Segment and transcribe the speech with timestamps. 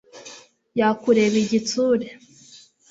[0.79, 2.07] Yakureba igitsure